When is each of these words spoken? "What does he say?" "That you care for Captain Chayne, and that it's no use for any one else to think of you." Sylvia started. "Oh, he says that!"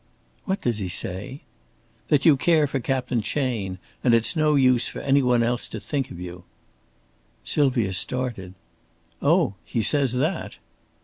"What 0.45 0.61
does 0.61 0.79
he 0.79 0.89
say?" 0.89 1.41
"That 2.07 2.25
you 2.25 2.35
care 2.35 2.65
for 2.65 2.79
Captain 2.79 3.21
Chayne, 3.21 3.77
and 4.03 4.11
that 4.11 4.17
it's 4.17 4.35
no 4.35 4.55
use 4.55 4.87
for 4.87 4.97
any 5.01 5.21
one 5.21 5.43
else 5.43 5.67
to 5.67 5.79
think 5.79 6.09
of 6.09 6.19
you." 6.19 6.43
Sylvia 7.43 7.93
started. 7.93 8.55
"Oh, 9.21 9.53
he 9.63 9.83
says 9.83 10.13
that!" 10.13 10.57